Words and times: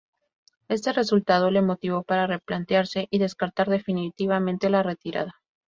Este 0.67 0.93
resultado 0.93 1.51
le 1.51 1.61
motivó 1.61 2.01
para 2.01 2.25
replantearse 2.25 3.07
y 3.11 3.19
descartar 3.19 3.69
definitivamente 3.69 4.67
la 4.71 4.81
retirada. 4.81 5.39